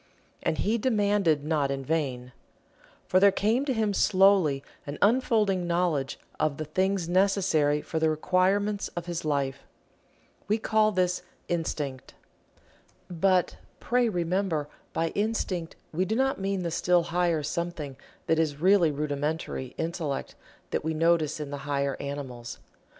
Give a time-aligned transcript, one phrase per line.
[0.41, 2.31] And he demanded not in vain.
[3.05, 8.09] For there came to him slowly an unfolding knowledge of the things necessary for the
[8.09, 9.61] requirements of his life.
[10.47, 12.15] We call this Instinct.
[13.11, 17.95] But, pray remember, by Instinct we do not mean the still higher something
[18.25, 20.33] that is really rudimentary Intellect
[20.71, 22.57] that we notice in the higher animals.